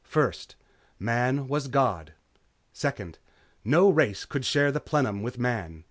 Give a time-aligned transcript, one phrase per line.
[0.03, 0.55] First,
[0.97, 2.13] Man was God.
[2.73, 3.19] Second,
[3.63, 5.79] no race could share the plenum with Man.